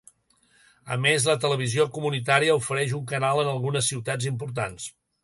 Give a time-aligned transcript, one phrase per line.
[0.93, 4.89] A més, la televisió comunitària ofereix un canal en algunes ciutats importants.